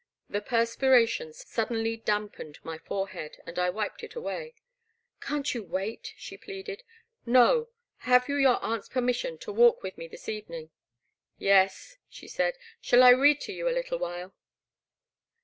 [0.31, 4.55] The perspiration sud denly dampened my forehead, and I wiped it away.
[5.21, 6.81] Can't you wait?" she pleaded.
[7.09, 7.69] *' No.
[7.97, 10.71] Have you your aunt's permission to walk with me this evening?"
[11.11, 14.33] *' Yes, ''she said, *' Shall I read to you a little while